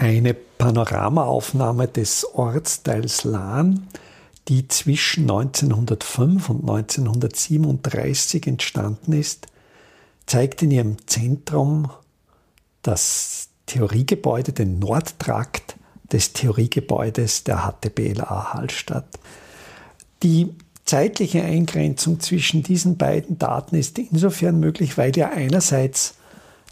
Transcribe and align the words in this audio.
Eine 0.00 0.32
Panoramaaufnahme 0.32 1.86
des 1.86 2.24
Ortsteils 2.24 3.24
Lahn, 3.24 3.86
die 4.48 4.66
zwischen 4.66 5.30
1905 5.30 6.48
und 6.48 6.60
1937 6.60 8.46
entstanden 8.46 9.12
ist, 9.12 9.48
zeigt 10.24 10.62
in 10.62 10.70
ihrem 10.70 11.06
Zentrum 11.06 11.90
das 12.80 13.50
Theoriegebäude, 13.66 14.54
den 14.54 14.78
Nordtrakt 14.78 15.76
des 16.10 16.32
Theoriegebäudes 16.32 17.44
der 17.44 17.70
HTBLA 17.70 18.54
Hallstatt. 18.54 19.18
Die 20.22 20.54
zeitliche 20.86 21.42
Eingrenzung 21.42 22.20
zwischen 22.20 22.62
diesen 22.62 22.96
beiden 22.96 23.38
Daten 23.38 23.76
ist 23.76 23.98
insofern 23.98 24.60
möglich, 24.60 24.96
weil 24.96 25.14
ja 25.14 25.28
einerseits 25.28 26.14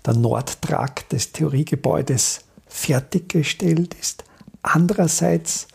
der 0.06 0.14
Nordtrakt 0.14 1.12
des 1.12 1.32
Theoriegebäudes 1.32 2.47
fertiggestellt 2.68 3.94
ist, 3.94 4.24
andererseits 4.62 5.68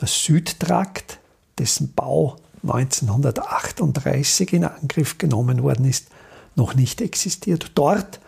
der 0.00 0.08
Südtrakt, 0.08 1.18
dessen 1.58 1.92
Bau 1.92 2.36
1938 2.62 4.52
in 4.52 4.64
Angriff 4.64 5.18
genommen 5.18 5.62
worden 5.62 5.84
ist, 5.86 6.08
noch 6.56 6.74
nicht 6.74 7.00
existiert. 7.00 7.72
Dort, 7.74 8.20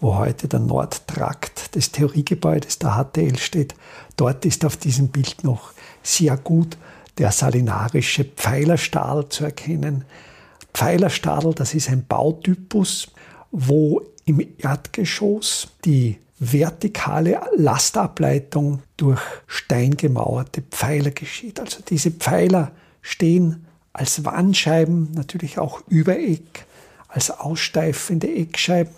wo 0.00 0.16
heute 0.16 0.48
der 0.48 0.60
Nordtrakt 0.60 1.74
des 1.74 1.92
Theoriegebäudes 1.92 2.78
der 2.78 2.96
HTL 2.96 3.38
steht, 3.38 3.74
dort 4.16 4.44
ist 4.44 4.64
auf 4.64 4.76
diesem 4.76 5.08
Bild 5.08 5.44
noch 5.44 5.72
sehr 6.02 6.36
gut 6.36 6.76
der 7.18 7.32
salinarische 7.32 8.24
Pfeilerstadel 8.24 9.28
zu 9.28 9.44
erkennen. 9.44 10.04
Pfeilerstadel, 10.72 11.52
das 11.52 11.74
ist 11.74 11.88
ein 11.88 12.06
Bautypus, 12.06 13.08
wo 13.50 14.02
im 14.24 14.46
Erdgeschoss 14.58 15.68
die 15.84 16.18
vertikale 16.40 17.40
Lastableitung 17.56 18.82
durch 18.96 19.20
steingemauerte 19.46 20.62
Pfeiler 20.62 21.10
geschieht. 21.10 21.60
Also 21.60 21.78
diese 21.88 22.10
Pfeiler 22.10 22.72
stehen 23.02 23.66
als 23.92 24.24
Wandscheiben, 24.24 25.10
natürlich 25.12 25.58
auch 25.58 25.82
Übereck, 25.88 26.66
als 27.08 27.30
aussteifende 27.30 28.32
Eckscheiben. 28.32 28.94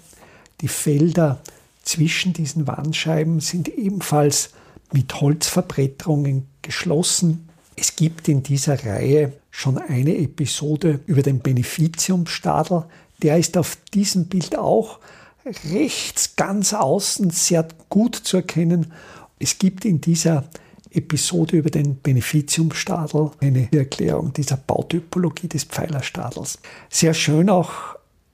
Die 0.61 0.69
Felder 0.69 1.41
zwischen 1.83 2.33
diesen 2.33 2.67
Wandscheiben 2.67 3.41
sind 3.41 3.69
ebenfalls 3.69 4.51
mit 4.93 5.21
Holzverbretterungen 5.21 6.47
geschlossen. 6.63 7.49
Es 7.77 7.97
gibt 7.97 8.29
in 8.29 8.43
dieser 8.43 8.85
Reihe 8.85 9.33
schon 9.51 9.79
eine 9.79 10.17
Episode 10.19 11.01
über 11.07 11.23
den 11.23 11.41
Beneficiumstadel. 11.41 12.85
Der 13.23 13.39
ist 13.39 13.57
auf 13.57 13.79
diesem 13.95 14.27
Bild 14.27 14.59
auch 14.59 14.99
rechts 15.45 16.37
ganz 16.37 16.73
außen 16.73 17.31
sehr 17.31 17.67
gut 17.89 18.17
zu 18.17 18.39
erkennen. 18.39 18.93
Es 19.39 19.59
gibt 19.59 19.85
in 19.85 20.01
dieser 20.01 20.45
Episode 20.91 21.57
über 21.57 21.71
den 21.71 22.01
Beneficiumstadel 22.01 23.31
eine 23.41 23.69
Erklärung 23.73 24.33
dieser 24.33 24.57
Bautypologie 24.57 25.49
des 25.49 25.65
Pfeilerstadels. 25.65 26.59
Sehr 26.89 27.15
schön 27.15 27.49
auch 27.49 27.71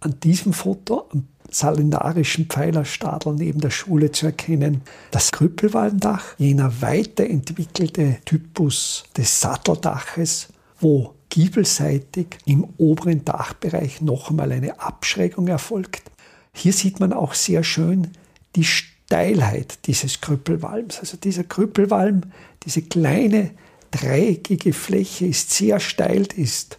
an 0.00 0.18
diesem 0.20 0.52
Foto, 0.52 1.06
am 1.12 1.28
salinarischen 1.50 2.46
Pfeilerstadel 2.46 3.34
neben 3.34 3.60
der 3.60 3.70
Schule 3.70 4.10
zu 4.10 4.26
erkennen. 4.26 4.82
Das 5.10 5.32
Krüppelwalmdach, 5.32 6.24
jener 6.38 6.80
weiterentwickelte 6.80 8.18
Typus 8.24 9.04
des 9.16 9.40
Satteldaches, 9.40 10.48
wo 10.80 11.14
giebelseitig 11.28 12.38
im 12.46 12.66
oberen 12.78 13.24
Dachbereich 13.24 14.00
noch 14.00 14.30
einmal 14.30 14.52
eine 14.52 14.80
Abschrägung 14.80 15.48
erfolgt. 15.48 16.10
Hier 16.58 16.72
sieht 16.72 17.00
man 17.00 17.12
auch 17.12 17.34
sehr 17.34 17.62
schön 17.62 18.12
die 18.56 18.64
Steilheit 18.64 19.86
dieses 19.86 20.22
Krüppelwalms. 20.22 21.00
Also 21.00 21.18
dieser 21.18 21.44
Krüppelwalm, 21.44 22.22
diese 22.64 22.80
kleine 22.80 23.50
dreieckige 23.90 24.72
Fläche 24.72 25.26
ist 25.26 25.50
sehr 25.50 25.80
steil, 25.80 26.26
ist 26.34 26.78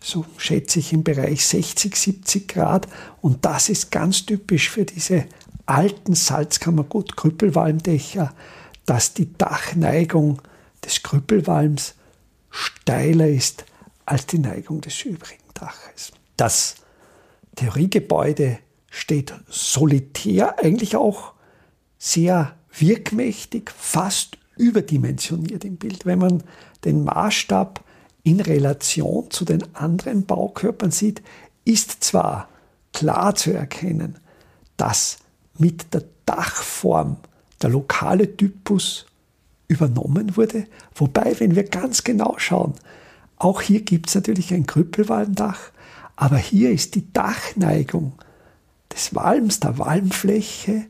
so 0.00 0.24
schätze 0.38 0.78
ich 0.78 0.92
im 0.92 1.02
Bereich 1.02 1.44
60, 1.44 1.96
70 1.96 2.46
Grad. 2.46 2.86
Und 3.20 3.44
das 3.44 3.68
ist 3.68 3.90
ganz 3.90 4.26
typisch 4.26 4.70
für 4.70 4.84
diese 4.84 5.26
alten 5.66 6.14
Salzkammergut-Krüppelwalmdächer, 6.14 8.32
dass 8.86 9.12
die 9.12 9.36
Dachneigung 9.36 10.40
des 10.84 11.02
Krüppelwalms 11.02 11.96
steiler 12.48 13.26
ist 13.26 13.64
als 14.06 14.26
die 14.26 14.38
Neigung 14.38 14.80
des 14.80 15.04
übrigen 15.04 15.42
Daches. 15.54 16.12
Das 16.36 16.76
Theoriegebäude 17.56 18.60
steht 18.90 19.32
solitär, 19.48 20.58
eigentlich 20.58 20.96
auch 20.96 21.32
sehr 21.98 22.54
wirkmächtig, 22.76 23.70
fast 23.70 24.36
überdimensioniert 24.56 25.64
im 25.64 25.76
Bild. 25.76 26.04
Wenn 26.04 26.18
man 26.18 26.42
den 26.84 27.04
Maßstab 27.04 27.82
in 28.22 28.40
Relation 28.40 29.30
zu 29.30 29.44
den 29.44 29.74
anderen 29.74 30.26
Baukörpern 30.26 30.90
sieht, 30.90 31.22
ist 31.64 32.04
zwar 32.04 32.48
klar 32.92 33.34
zu 33.34 33.52
erkennen, 33.52 34.18
dass 34.76 35.18
mit 35.56 35.94
der 35.94 36.04
Dachform 36.26 37.18
der 37.62 37.70
lokale 37.70 38.36
Typus 38.36 39.06
übernommen 39.68 40.36
wurde, 40.36 40.66
wobei, 40.94 41.38
wenn 41.38 41.54
wir 41.54 41.64
ganz 41.64 42.02
genau 42.02 42.34
schauen, 42.38 42.74
auch 43.36 43.62
hier 43.62 43.82
gibt 43.82 44.08
es 44.08 44.14
natürlich 44.14 44.52
ein 44.52 44.66
Krüppelwalmdach, 44.66 45.70
aber 46.16 46.36
hier 46.36 46.70
ist 46.70 46.94
die 46.94 47.12
Dachneigung 47.12 48.12
des 48.92 49.14
Walms, 49.14 49.60
der 49.60 49.78
Walmfläche, 49.78 50.86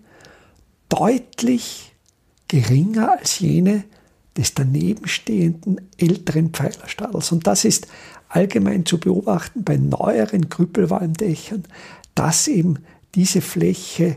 deutlich 0.88 1.94
geringer 2.48 3.18
als 3.18 3.38
jene 3.38 3.84
des 4.36 4.54
danebenstehenden 4.54 5.80
älteren 5.98 6.50
Pfeilerstadels. 6.50 7.32
Und 7.32 7.46
das 7.46 7.64
ist 7.64 7.86
allgemein 8.28 8.86
zu 8.86 8.98
beobachten 8.98 9.64
bei 9.64 9.76
neueren 9.76 10.48
Krüppelwalmdächern, 10.48 11.64
dass 12.14 12.48
eben 12.48 12.78
diese 13.14 13.40
Fläche 13.40 14.16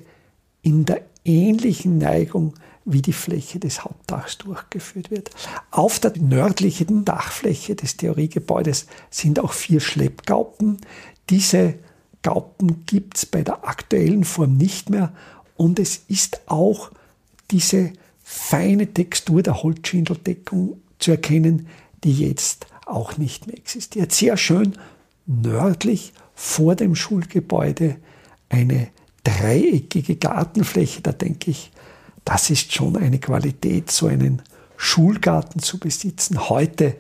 in 0.61 0.85
der 0.85 1.01
ähnlichen 1.25 1.97
Neigung 1.97 2.53
wie 2.85 3.01
die 3.01 3.13
Fläche 3.13 3.59
des 3.59 3.83
Hauptdachs 3.83 4.37
durchgeführt 4.39 5.09
wird. 5.09 5.29
Auf 5.71 5.99
der 5.99 6.13
nördlichen 6.17 7.05
Dachfläche 7.05 7.75
des 7.75 7.97
Theoriegebäudes 7.97 8.87
sind 9.09 9.39
auch 9.39 9.53
vier 9.53 9.79
Schleppgaupen. 9.79 10.77
Diese 11.29 11.75
Gaupen 12.23 12.85
gibt 12.85 13.17
es 13.17 13.25
bei 13.25 13.43
der 13.43 13.67
aktuellen 13.67 14.23
Form 14.23 14.57
nicht 14.57 14.89
mehr 14.89 15.13
und 15.55 15.79
es 15.79 16.01
ist 16.07 16.41
auch 16.47 16.91
diese 17.51 17.93
feine 18.23 18.93
Textur 18.93 19.43
der 19.43 19.61
Holzschindeldeckung 19.61 20.77
zu 20.97 21.11
erkennen, 21.11 21.67
die 22.03 22.13
jetzt 22.13 22.65
auch 22.85 23.17
nicht 23.17 23.47
mehr 23.47 23.57
existiert. 23.57 24.11
Sehr 24.11 24.37
schön 24.37 24.73
nördlich 25.25 26.13
vor 26.33 26.75
dem 26.75 26.95
Schulgebäude 26.95 27.97
eine 28.49 28.89
dreieckige 29.23 30.15
Gartenfläche. 30.15 31.01
Da 31.01 31.11
denke 31.11 31.51
ich, 31.51 31.71
das 32.25 32.49
ist 32.49 32.73
schon 32.73 32.97
eine 32.97 33.19
Qualität, 33.19 33.91
so 33.91 34.07
einen 34.07 34.41
Schulgarten 34.77 35.59
zu 35.61 35.79
besitzen. 35.79 36.49
Heute 36.49 36.95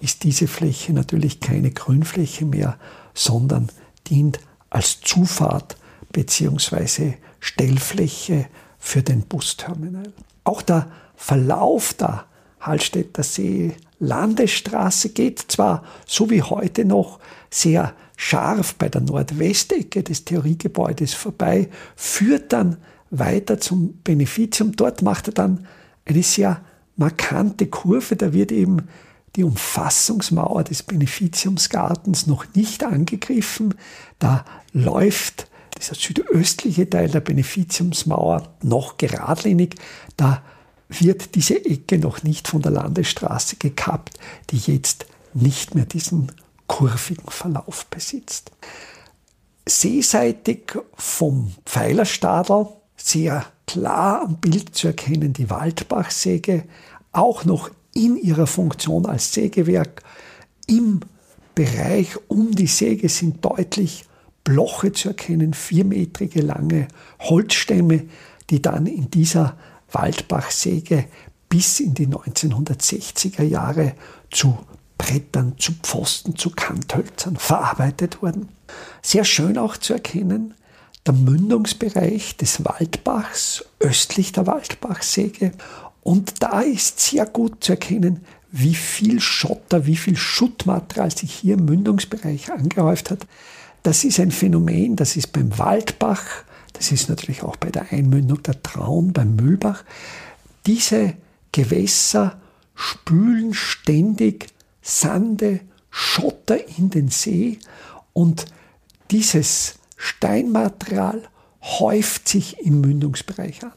ist 0.00 0.24
diese 0.24 0.46
Fläche 0.46 0.92
natürlich 0.92 1.40
keine 1.40 1.70
Grünfläche 1.70 2.44
mehr, 2.44 2.78
sondern 3.14 3.68
dient 4.08 4.40
als 4.70 5.00
Zufahrt 5.00 5.76
bzw. 6.12 7.14
Stellfläche 7.40 8.46
für 8.78 9.02
den 9.02 9.22
Busterminal. 9.22 10.12
Auch 10.44 10.62
der 10.62 10.90
Verlauf 11.16 11.94
der 11.94 12.24
Hallstätter 12.60 13.22
See 13.22 13.74
Landesstraße 14.00 15.10
geht 15.10 15.40
zwar 15.48 15.84
so 16.06 16.30
wie 16.30 16.42
heute 16.42 16.84
noch 16.84 17.18
sehr 17.50 17.94
scharf 18.16 18.74
bei 18.74 18.88
der 18.88 19.00
Nordwestecke 19.00 20.02
des 20.02 20.24
Theoriegebäudes 20.24 21.14
vorbei, 21.14 21.68
führt 21.96 22.52
dann 22.52 22.76
weiter 23.10 23.58
zum 23.58 24.00
Beneficium. 24.02 24.72
Dort 24.76 25.02
macht 25.02 25.28
er 25.28 25.34
dann 25.34 25.66
eine 26.04 26.22
sehr 26.22 26.60
markante 26.96 27.66
Kurve. 27.66 28.16
Da 28.16 28.32
wird 28.32 28.52
eben 28.52 28.88
die 29.38 29.44
Umfassungsmauer 29.44 30.64
des 30.64 30.82
Beneficiumsgartens 30.82 32.26
noch 32.26 32.44
nicht 32.54 32.82
angegriffen. 32.82 33.74
Da 34.18 34.44
läuft 34.72 35.46
dieser 35.78 35.94
südöstliche 35.94 36.90
Teil 36.90 37.08
der 37.08 37.20
Beneficiumsmauer 37.20 38.52
noch 38.62 38.96
geradlinig. 38.96 39.76
Da 40.16 40.42
wird 40.88 41.36
diese 41.36 41.64
Ecke 41.64 41.98
noch 41.98 42.24
nicht 42.24 42.48
von 42.48 42.62
der 42.62 42.72
Landesstraße 42.72 43.56
gekappt, 43.56 44.18
die 44.50 44.58
jetzt 44.58 45.06
nicht 45.34 45.76
mehr 45.76 45.86
diesen 45.86 46.32
kurvigen 46.66 47.30
Verlauf 47.30 47.86
besitzt. 47.86 48.50
Seeseitig 49.68 50.76
vom 50.94 51.52
Pfeilerstadel 51.64 52.66
sehr 52.96 53.46
klar 53.66 54.22
am 54.22 54.38
Bild 54.38 54.74
zu 54.74 54.88
erkennen 54.88 55.32
die 55.32 55.48
Waldbachsäge, 55.48 56.64
auch 57.12 57.44
noch 57.44 57.70
in 57.98 58.16
ihrer 58.16 58.46
Funktion 58.46 59.06
als 59.06 59.32
Sägewerk. 59.32 60.02
Im 60.66 61.00
Bereich 61.54 62.16
um 62.28 62.52
die 62.52 62.68
Säge 62.68 63.08
sind 63.08 63.44
deutlich 63.44 64.04
Bloche 64.44 64.92
zu 64.92 65.08
erkennen, 65.08 65.52
viermetrige 65.52 66.40
lange 66.40 66.88
Holzstämme, 67.20 68.04
die 68.48 68.62
dann 68.62 68.86
in 68.86 69.10
dieser 69.10 69.56
Waldbachsäge 69.90 71.06
bis 71.48 71.80
in 71.80 71.94
die 71.94 72.06
1960er 72.06 73.42
Jahre 73.42 73.94
zu 74.30 74.56
Brettern, 74.96 75.54
zu 75.58 75.72
Pfosten, 75.82 76.36
zu 76.36 76.50
Kanthölzern 76.50 77.36
verarbeitet 77.36 78.22
wurden. 78.22 78.48
Sehr 79.02 79.24
schön 79.24 79.58
auch 79.58 79.76
zu 79.76 79.94
erkennen, 79.94 80.54
der 81.06 81.14
Mündungsbereich 81.14 82.36
des 82.36 82.64
Waldbachs 82.64 83.64
östlich 83.80 84.32
der 84.32 84.46
Waldbachsäge. 84.46 85.52
Und 86.08 86.42
da 86.42 86.62
ist 86.62 87.00
sehr 87.00 87.26
gut 87.26 87.62
zu 87.62 87.72
erkennen, 87.72 88.24
wie 88.50 88.74
viel 88.74 89.20
Schotter, 89.20 89.84
wie 89.84 89.94
viel 89.94 90.16
Schuttmaterial 90.16 91.14
sich 91.14 91.30
hier 91.30 91.58
im 91.58 91.66
Mündungsbereich 91.66 92.50
angehäuft 92.50 93.10
hat. 93.10 93.26
Das 93.82 94.04
ist 94.04 94.18
ein 94.18 94.30
Phänomen, 94.30 94.96
das 94.96 95.16
ist 95.16 95.34
beim 95.34 95.58
Waldbach, 95.58 96.24
das 96.72 96.92
ist 96.92 97.10
natürlich 97.10 97.42
auch 97.42 97.56
bei 97.56 97.68
der 97.68 97.92
Einmündung 97.92 98.42
der 98.42 98.62
Traun, 98.62 99.12
beim 99.12 99.36
Mühlbach. 99.36 99.84
Diese 100.64 101.12
Gewässer 101.52 102.40
spülen 102.74 103.52
ständig 103.52 104.46
Sande, 104.80 105.60
Schotter 105.90 106.56
in 106.78 106.88
den 106.88 107.08
See 107.08 107.58
und 108.14 108.46
dieses 109.10 109.74
Steinmaterial 109.98 111.28
häuft 111.78 112.28
sich 112.28 112.60
im 112.60 112.80
Mündungsbereich 112.80 113.62
an. 113.62 113.72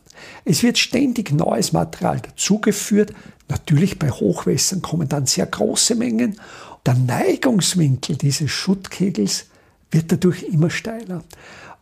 Es 0.46 0.64
wird 0.64 0.78
ständig 0.78 1.32
neues 1.32 1.74
Material 1.74 2.20
dazugeführt. 2.20 3.14
Natürlich 3.50 4.00
bei 4.00 4.10
Hochwässern 4.10 4.82
kommen 4.82 5.10
dann 5.10 5.26
sehr 5.26 5.46
große 5.46 5.96
Mengen. 5.96 6.40
Der 6.86 6.94
Neigungswinkel 6.96 8.18
dieses 8.18 8.52
Schuttkegels 8.52 9.46
wird 9.92 10.12
dadurch 10.12 10.44
immer 10.44 10.70
steiler. 10.70 11.24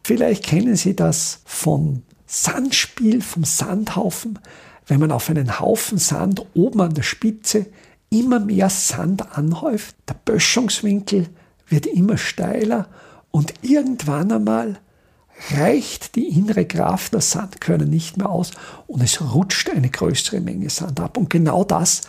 Vielleicht 0.03 0.45
kennen 0.45 0.75
Sie 0.75 0.95
das 0.95 1.41
vom 1.45 2.03
Sandspiel, 2.25 3.21
vom 3.21 3.43
Sandhaufen, 3.43 4.39
wenn 4.87 4.99
man 4.99 5.11
auf 5.11 5.29
einen 5.29 5.59
Haufen 5.59 5.97
Sand 5.97 6.45
oben 6.53 6.81
an 6.81 6.93
der 6.93 7.03
Spitze 7.03 7.67
immer 8.09 8.39
mehr 8.39 8.69
Sand 8.69 9.37
anhäuft. 9.37 9.95
Der 10.07 10.15
Böschungswinkel 10.15 11.27
wird 11.67 11.85
immer 11.85 12.17
steiler 12.17 12.87
und 13.31 13.53
irgendwann 13.61 14.31
einmal 14.31 14.79
reicht 15.51 16.15
die 16.15 16.27
innere 16.27 16.65
Kraft 16.65 17.13
der 17.13 17.21
Sandkörner 17.21 17.85
nicht 17.85 18.17
mehr 18.17 18.29
aus 18.29 18.51
und 18.87 19.01
es 19.01 19.21
rutscht 19.21 19.69
eine 19.69 19.89
größere 19.89 20.41
Menge 20.41 20.69
Sand 20.69 20.99
ab. 20.99 21.17
Und 21.17 21.29
genau 21.29 21.63
das 21.63 22.01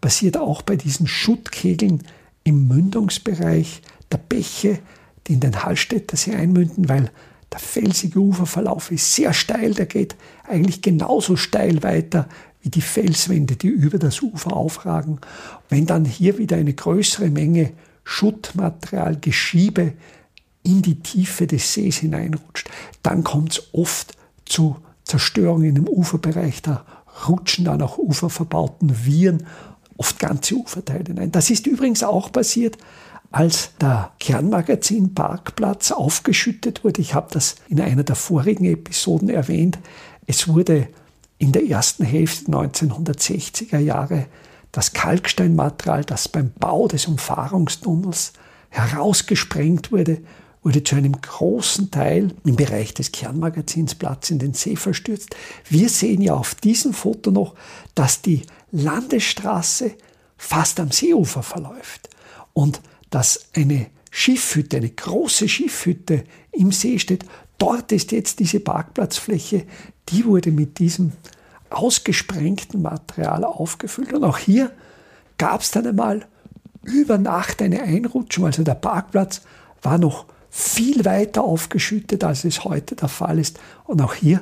passiert 0.00 0.36
auch 0.36 0.62
bei 0.62 0.76
diesen 0.76 1.06
Schuttkegeln 1.06 2.04
im 2.44 2.68
Mündungsbereich 2.68 3.82
der 4.12 4.18
Bäche, 4.18 4.78
die 5.26 5.34
in 5.34 5.40
den 5.40 5.64
Hallstätter 5.64 6.16
See 6.16 6.34
einmünden, 6.34 6.88
weil 6.88 7.10
der 7.52 7.58
felsige 7.58 8.20
Uferverlauf 8.20 8.90
ist 8.90 9.14
sehr 9.14 9.32
steil, 9.32 9.74
der 9.74 9.86
geht 9.86 10.16
eigentlich 10.48 10.82
genauso 10.82 11.36
steil 11.36 11.82
weiter 11.82 12.28
wie 12.62 12.70
die 12.70 12.80
Felswände, 12.82 13.56
die 13.56 13.68
über 13.68 13.98
das 13.98 14.22
Ufer 14.22 14.56
aufragen. 14.56 15.20
Wenn 15.68 15.86
dann 15.86 16.04
hier 16.04 16.38
wieder 16.38 16.56
eine 16.56 16.74
größere 16.74 17.30
Menge 17.30 17.72
Schuttmaterial, 18.04 19.16
Geschiebe 19.20 19.94
in 20.66 20.82
die 20.82 21.00
Tiefe 21.00 21.46
des 21.46 21.72
Sees 21.72 21.98
hineinrutscht, 21.98 22.68
dann 23.02 23.24
kommt 23.24 23.52
es 23.52 23.74
oft 23.74 24.16
zu 24.44 24.76
Zerstörungen 25.04 25.76
im 25.76 25.88
Uferbereich. 25.88 26.62
Da 26.62 26.84
rutschen 27.28 27.64
dann 27.64 27.80
auch 27.82 27.98
uferverbauten 27.98 29.06
Viren 29.06 29.46
oft 29.96 30.18
ganze 30.18 30.56
Uferteile 30.56 31.04
hinein. 31.06 31.32
Das 31.32 31.50
ist 31.50 31.66
übrigens 31.66 32.02
auch 32.02 32.30
passiert 32.32 32.76
als 33.30 33.70
der 33.80 34.12
Kernmagazin 34.20 35.14
Parkplatz 35.14 35.90
aufgeschüttet 35.90 36.84
wurde. 36.84 37.00
Ich 37.00 37.14
habe 37.14 37.28
das 37.32 37.56
in 37.68 37.80
einer 37.80 38.04
der 38.04 38.16
vorigen 38.16 38.64
Episoden 38.64 39.28
erwähnt. 39.28 39.78
Es 40.26 40.48
wurde 40.48 40.88
in 41.38 41.52
der 41.52 41.68
ersten 41.68 42.04
Hälfte 42.04 42.50
1960er 42.50 43.78
Jahre 43.78 44.26
das 44.72 44.92
Kalksteinmaterial, 44.92 46.04
das 46.04 46.28
beim 46.28 46.52
Bau 46.58 46.88
des 46.88 47.06
Umfahrungstunnels 47.06 48.32
herausgesprengt 48.70 49.92
wurde, 49.92 50.18
wurde 50.66 50.82
zu 50.82 50.96
einem 50.96 51.20
großen 51.20 51.92
Teil 51.92 52.34
im 52.44 52.56
Bereich 52.56 52.92
des 52.92 53.12
Kernmagazins 53.12 53.94
Platz 53.94 54.30
in 54.30 54.40
den 54.40 54.52
See 54.52 54.74
verstürzt. 54.74 55.36
Wir 55.70 55.88
sehen 55.88 56.20
ja 56.20 56.34
auf 56.34 56.56
diesem 56.56 56.92
Foto 56.92 57.30
noch, 57.30 57.54
dass 57.94 58.20
die 58.20 58.42
Landesstraße 58.72 59.92
fast 60.36 60.80
am 60.80 60.90
Seeufer 60.90 61.44
verläuft. 61.44 62.10
Und 62.52 62.80
dass 63.10 63.44
eine 63.54 63.86
Schiffhütte, 64.10 64.78
eine 64.78 64.90
große 64.90 65.48
Schiffhütte 65.48 66.24
im 66.50 66.72
See 66.72 66.98
steht. 66.98 67.24
Dort 67.58 67.92
ist 67.92 68.10
jetzt 68.10 68.40
diese 68.40 68.58
Parkplatzfläche, 68.58 69.66
die 70.08 70.24
wurde 70.24 70.50
mit 70.50 70.80
diesem 70.80 71.12
ausgesprengten 71.70 72.82
Material 72.82 73.44
aufgefüllt. 73.44 74.12
Und 74.12 74.24
auch 74.24 74.38
hier 74.38 74.72
gab 75.38 75.60
es 75.60 75.70
dann 75.70 75.86
einmal 75.86 76.26
über 76.82 77.18
Nacht 77.18 77.62
eine 77.62 77.82
Einrutschung. 77.82 78.46
Also 78.46 78.64
der 78.64 78.74
Parkplatz 78.74 79.42
war 79.80 79.98
noch 79.98 80.26
viel 80.56 81.04
weiter 81.04 81.44
aufgeschüttet, 81.44 82.24
als 82.24 82.44
es 82.44 82.64
heute 82.64 82.96
der 82.96 83.08
Fall 83.08 83.38
ist. 83.38 83.60
Und 83.84 84.00
auch 84.00 84.14
hier 84.14 84.40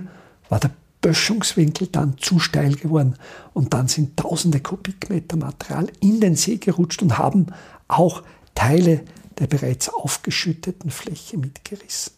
war 0.49 0.61
der 0.61 0.71
Böschungswinkel 1.01 1.89
dann 1.89 2.17
zu 2.19 2.39
steil 2.39 2.77
geworden. 2.77 3.17
Und 3.53 3.75
dann 3.75 3.89
sind 3.89 4.17
tausende 4.17 4.61
Kubikmeter 4.61 5.37
Material 5.37 5.89
in 5.99 6.21
den 6.21 6.37
See 6.37 6.59
gerutscht 6.59 7.03
und 7.03 7.19
haben 7.19 7.49
auch 7.89 8.23
Teile 8.55 9.01
der 9.41 9.49
bereits 9.49 9.89
aufgeschütteten 9.89 10.93
Fläche 10.93 11.37
mitgerissen. 11.37 12.13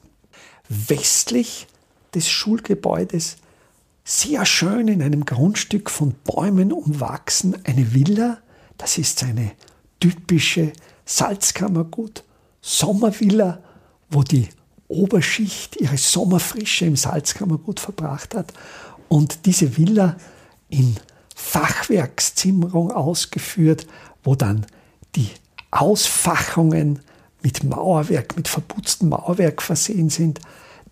Westlich 0.68 1.66
des 2.14 2.28
Schulgebäudes 2.28 3.38
sehr 4.04 4.44
schön 4.44 4.88
in 4.88 5.00
einem 5.00 5.24
Grundstück 5.24 5.88
von 5.88 6.14
Bäumen 6.22 6.70
umwachsen, 6.70 7.56
eine 7.64 7.94
Villa. 7.94 8.38
Das 8.76 8.98
ist 8.98 9.20
seine 9.20 9.52
typische 10.00 10.74
Salzkammergut, 11.06 12.24
Sommervilla, 12.60 13.62
wo 14.10 14.22
die 14.22 14.48
Oberschicht 14.88 15.76
ihre 15.80 15.98
Sommerfrische 15.98 16.86
im 16.86 16.96
Salzkammergut 16.96 17.80
verbracht 17.80 18.34
hat. 18.34 18.52
Und 19.08 19.46
diese 19.46 19.76
Villa 19.76 20.16
in 20.68 20.96
Fachwerkszimmerung 21.34 22.90
ausgeführt, 22.90 23.86
wo 24.22 24.34
dann 24.34 24.66
die 25.14 25.30
Ausfachungen 25.70 27.00
mit 27.42 27.62
Mauerwerk, 27.62 28.36
mit 28.36 28.48
verputztem 28.48 29.10
Mauerwerk 29.10 29.62
versehen 29.62 30.10
sind. 30.10 30.40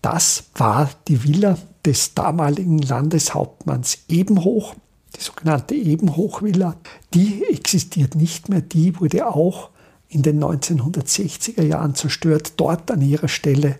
Das 0.02 0.44
war 0.54 0.90
die 1.08 1.24
Villa 1.24 1.58
des 1.84 2.14
damaligen 2.14 2.78
Landeshauptmanns 2.78 4.04
Ebenhoch, 4.08 4.74
die 5.16 5.20
sogenannte 5.20 5.74
Ebenhochvilla. 5.74 6.76
Die 7.12 7.44
existiert 7.50 8.14
nicht 8.14 8.48
mehr, 8.48 8.60
die 8.60 9.00
wurde 9.00 9.26
auch 9.26 9.70
in 10.14 10.22
den 10.22 10.42
1960er 10.42 11.62
Jahren 11.62 11.94
zerstört. 11.94 12.54
Dort 12.56 12.90
an 12.90 13.02
ihrer 13.02 13.28
Stelle 13.28 13.76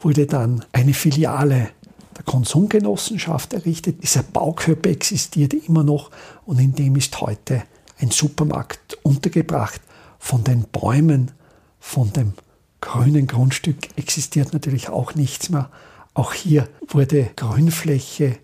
wurde 0.00 0.26
dann 0.26 0.64
eine 0.72 0.94
Filiale 0.94 1.70
der 2.16 2.24
Konsumgenossenschaft 2.24 3.52
errichtet. 3.54 4.02
Dieser 4.02 4.24
Baukörper 4.24 4.90
existiert 4.90 5.54
immer 5.54 5.84
noch 5.84 6.10
und 6.44 6.58
in 6.58 6.74
dem 6.74 6.96
ist 6.96 7.20
heute 7.20 7.62
ein 8.00 8.10
Supermarkt 8.10 8.98
untergebracht. 9.02 9.80
Von 10.18 10.42
den 10.42 10.64
Bäumen, 10.64 11.30
von 11.78 12.12
dem 12.12 12.34
grünen 12.80 13.26
Grundstück 13.26 13.96
existiert 13.96 14.52
natürlich 14.52 14.88
auch 14.88 15.14
nichts 15.14 15.50
mehr. 15.50 15.70
Auch 16.14 16.34
hier 16.34 16.68
wurde 16.88 17.30
Grünfläche 17.36 18.38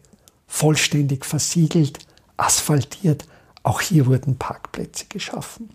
vollständig 0.46 1.24
versiegelt, 1.24 1.98
asphaltiert. 2.36 3.26
Auch 3.64 3.80
hier 3.80 4.06
wurden 4.06 4.36
Parkplätze 4.36 5.06
geschaffen. 5.08 5.70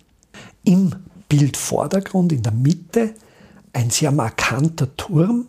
Im 0.63 0.95
Bildvordergrund 1.31 2.33
in 2.33 2.43
der 2.43 2.51
Mitte 2.51 3.13
ein 3.71 3.89
sehr 3.89 4.11
markanter 4.11 4.97
Turm. 4.97 5.45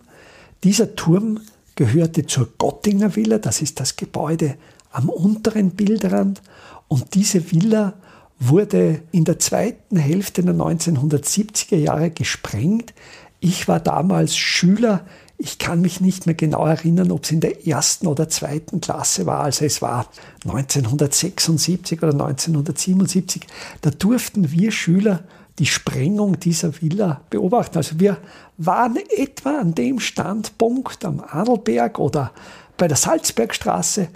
Dieser 0.62 0.94
Turm 0.94 1.40
gehörte 1.74 2.24
zur 2.24 2.50
Gottinger 2.56 3.16
Villa, 3.16 3.38
das 3.38 3.60
ist 3.62 3.80
das 3.80 3.96
Gebäude 3.96 4.54
am 4.92 5.08
unteren 5.08 5.72
Bildrand. 5.72 6.40
Und 6.86 7.14
diese 7.14 7.50
Villa 7.50 7.94
wurde 8.38 9.02
in 9.10 9.24
der 9.24 9.40
zweiten 9.40 9.96
Hälfte 9.96 10.44
der 10.44 10.54
1970er 10.54 11.76
Jahre 11.76 12.10
gesprengt. 12.10 12.94
Ich 13.40 13.66
war 13.66 13.80
damals 13.80 14.36
Schüler. 14.36 15.04
Ich 15.36 15.58
kann 15.58 15.80
mich 15.80 16.00
nicht 16.00 16.26
mehr 16.26 16.36
genau 16.36 16.64
erinnern, 16.64 17.10
ob 17.10 17.24
es 17.24 17.32
in 17.32 17.40
der 17.40 17.66
ersten 17.66 18.06
oder 18.06 18.28
zweiten 18.28 18.80
Klasse 18.80 19.26
war. 19.26 19.40
Also 19.40 19.64
es 19.64 19.82
war 19.82 20.06
1976 20.44 22.00
oder 22.04 22.12
1977. 22.12 23.48
Da 23.80 23.90
durften 23.90 24.52
wir 24.52 24.70
Schüler 24.70 25.24
die 25.62 25.66
Sprengung 25.66 26.40
dieser 26.40 26.82
Villa 26.82 27.20
beobachten. 27.30 27.76
Also 27.76 28.00
wir 28.00 28.18
waren 28.58 28.98
etwa 29.16 29.60
an 29.60 29.76
dem 29.76 30.00
Standpunkt 30.00 31.04
am 31.04 31.20
Adelberg 31.20 32.00
oder 32.00 32.32
bei 32.76 32.88
der 32.88 32.96
Salzbergstraße 32.96 34.08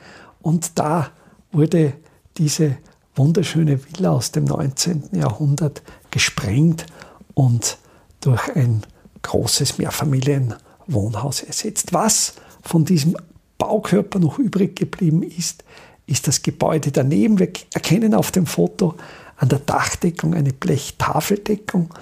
und 0.42 0.76
da 0.76 1.12
wurde 1.52 1.92
diese 2.36 2.78
wunderschöne 3.14 3.78
Villa 3.84 4.10
aus 4.10 4.32
dem 4.32 4.42
19. 4.42 5.10
Jahrhundert 5.12 5.82
gesprengt 6.10 6.86
und 7.34 7.78
durch 8.20 8.56
ein 8.56 8.82
großes 9.22 9.78
Mehrfamilienwohnhaus 9.78 11.44
ersetzt. 11.44 11.92
Was 11.92 12.34
von 12.62 12.84
diesem 12.84 13.16
Baukörper 13.56 14.18
noch 14.18 14.40
übrig 14.40 14.74
geblieben 14.74 15.22
ist, 15.22 15.62
ist 16.06 16.26
das 16.26 16.42
Gebäude 16.42 16.90
daneben. 16.90 17.38
Wir 17.38 17.52
erkennen 17.72 18.14
auf 18.14 18.32
dem 18.32 18.46
Foto 18.46 18.96
an 19.36 19.48
der 19.48 19.58
Dachdeckung 19.58 20.34
eine 20.34 20.52
Blechtafeldeckung 20.52 21.92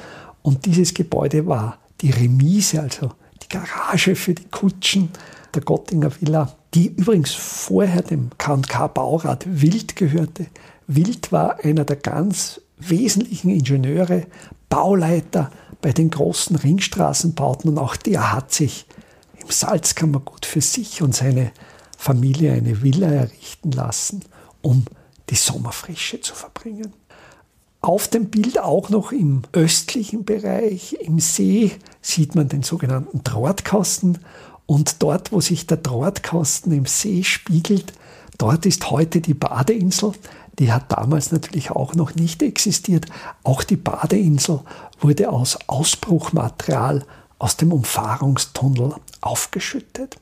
und 0.43 0.67
dieses 0.67 0.95
Gebäude 0.95 1.47
war 1.47 1.79
die 2.01 2.11
Remise, 2.11 2.81
also 2.81 3.13
die 3.43 3.49
Garage 3.49 4.15
für 4.15 4.35
die 4.35 4.49
Kutschen 4.51 5.11
der 5.55 5.63
Gottinger 5.63 6.11
Villa, 6.21 6.55
die 6.75 6.89
übrigens 6.89 7.33
vorher 7.33 8.03
dem 8.03 8.31
K&K 8.37 8.89
Baurat 8.89 9.47
Wild 9.47 9.97
gehörte. 9.97 10.47
Wild 10.87 11.33
war 11.33 11.65
einer 11.65 11.85
der 11.85 11.97
ganz 11.97 12.61
wesentlichen 12.79 13.51
Ingenieure, 13.51 14.27
Bauleiter 14.69 15.51
bei 15.81 15.93
den 15.93 16.11
großen 16.11 16.57
Ringstraßenbauten 16.57 17.71
und 17.71 17.79
auch 17.79 17.97
der 17.97 18.33
hat 18.33 18.53
sich 18.53 18.87
im 19.41 19.51
Salzkammergut 19.51 20.47
für 20.47 20.61
sich 20.61 21.03
und 21.03 21.15
seine 21.15 21.53
Familie 21.97 22.53
eine 22.53 22.83
Villa 22.83 23.09
errichten 23.09 23.73
lassen, 23.73 24.25
um 24.63 24.85
die 25.31 25.37
Sommerfrische 25.37 26.21
zu 26.21 26.35
verbringen. 26.35 26.93
Auf 27.85 28.09
dem 28.09 28.31
Bild 28.31 28.59
auch 28.59 28.89
noch 28.89 29.13
im 29.13 29.43
östlichen 29.53 30.25
Bereich, 30.25 30.97
im 31.03 31.21
See, 31.21 31.71
sieht 32.01 32.35
man 32.35 32.49
den 32.49 32.63
sogenannten 32.63 33.23
Drahtkasten. 33.23 34.21
Und 34.65 35.03
dort, 35.03 35.33
wo 35.33 35.43
sich 35.43 35.67
der 35.67 35.77
Drahtkasten 35.77 36.73
im 36.73 36.87
See 36.87 37.25
spiegelt, 37.25 37.93
dort 38.39 38.65
ist 38.65 38.91
heute 38.91 39.21
die 39.21 39.35
Badeinsel. 39.35 40.13
Die 40.59 40.73
hat 40.73 40.93
damals 40.93 41.31
natürlich 41.31 41.73
auch 41.73 41.95
noch 41.95 42.15
nicht 42.15 42.43
existiert. 42.43 43.05
Auch 43.43 43.63
die 43.63 43.77
Badeinsel 43.77 44.61
wurde 44.99 45.29
aus 45.29 45.59
Ausbruchmaterial 45.67 47.05
aus 47.39 47.59
dem 47.59 47.71
Umfahrungstunnel 47.71 48.95
aufgeschüttet. 49.21 50.17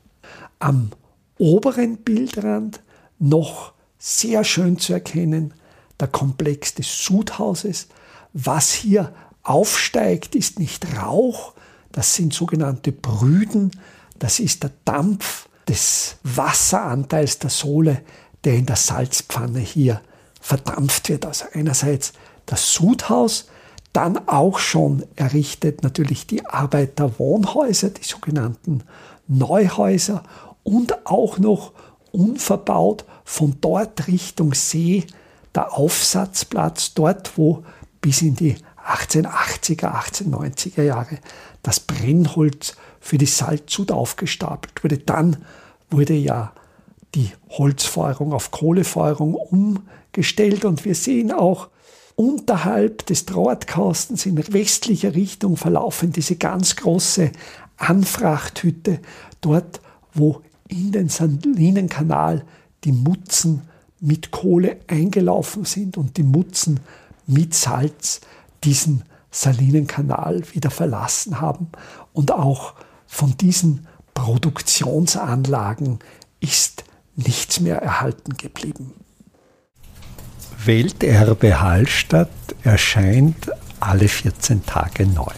Am 0.59 0.91
oberen 1.39 1.99
Bildrand 1.99 2.81
noch 3.21 3.73
sehr 4.01 4.43
schön 4.43 4.81
zu 4.81 4.95
erkennen 4.95 5.55
der 6.03 6.09
Komplex 6.09 6.75
des 6.75 7.05
Sudhauses. 7.05 7.87
Was 8.35 8.73
hier 8.73 9.15
aufsteigt, 9.43 10.35
ist 10.35 10.59
nicht 10.59 10.85
Rauch, 10.97 11.55
das 11.93 12.15
sind 12.15 12.35
sogenannte 12.35 12.93
Brüden, 12.93 13.71
das 14.19 14.41
ist 14.41 14.63
der 14.63 14.73
Dampf 14.85 15.49
des 15.69 16.17
Wasseranteils 16.25 17.39
der 17.39 17.51
Sohle, 17.51 18.03
der 18.45 18.55
in 18.55 18.67
der 18.67 18.77
Salzpfanne 18.77 19.61
hier 19.61 20.01
verdampft 20.41 21.09
wird. 21.09 21.25
Also 21.25 21.45
einerseits 21.53 22.13
das 22.47 22.75
Sudhaus, 22.75 23.47
dann 23.93 24.27
auch 24.27 24.59
schon 24.59 25.05
errichtet 25.17 25.83
natürlich 25.83 26.27
die 26.27 26.47
Arbeiterwohnhäuser, 26.47 27.91
die 27.91 28.05
sogenannten 28.05 28.83
Neuhäuser 29.29 30.25
und 30.65 31.07
auch 31.07 31.39
noch 31.39 31.73
unverbaut 32.11 33.05
von 33.25 33.59
dort 33.61 34.09
Richtung 34.09 34.55
See 34.55 35.07
der 35.55 35.73
Aufsatzplatz 35.73 36.95
dort, 36.95 37.37
wo 37.37 37.65
bis 38.01 38.23
in 38.23 38.35
die 38.35 38.57
1880er, 38.87 39.93
1890er 39.93 40.83
Jahre 40.83 41.19
das 41.63 41.81
Brennholz 41.81 42.75
für 43.01 43.19
die 43.19 43.27
Salzsud 43.27 43.93
aufgestapelt 43.93 44.83
wurde. 44.83 44.99
Dann 44.99 45.45
wurde 45.91 46.15
ja 46.15 46.53
die 47.15 47.31
Holzfeuerung 47.51 48.33
auf 48.33 48.51
Kohlefeuerung 48.51 49.35
umgestellt 49.35 50.65
und 50.65 50.85
wir 50.85 50.95
sehen 50.95 51.31
auch 51.31 51.69
unterhalb 52.17 53.07
des 53.07 53.27
Drahtkastens 53.27 54.27
in 54.27 54.37
westlicher 54.53 55.15
Richtung 55.15 55.57
verlaufen 55.57 56.13
diese 56.13 56.37
ganz 56.37 56.77
große 56.77 57.31
Anfrachthütte, 57.77 59.01
dort 59.41 59.81
wo 60.15 60.43
in 60.69 60.93
den 60.93 61.09
Salinenkanal 61.09 62.45
die 62.85 62.93
Mutzen 62.93 63.63
mit 64.03 64.33
Kohle 64.33 64.81
eingelaufen 64.89 65.65
sind 65.65 65.97
und 65.97 66.17
die 66.17 66.25
Mutzen 66.25 66.81
mit 67.27 67.55
Salz 67.55 68.21
diesen 68.65 69.05
Salinenkanal 69.31 70.43
wieder 70.53 70.71
verlassen 70.71 71.41
haben. 71.41 71.69
Und 72.13 72.33
auch 72.33 72.75
von 73.07 73.37
diesen 73.37 73.87
Produktionsanlagen 74.13 76.01
ist 76.41 76.85
nichts 77.15 77.61
mehr 77.61 77.77
erhalten 77.81 78.37
geblieben. 78.37 78.93
Welterbe 80.65 81.61
Hallstatt 81.61 82.29
erscheint 82.63 83.51
alle 83.81 84.09
14 84.09 84.67
Tage 84.67 85.07
neu. 85.07 85.33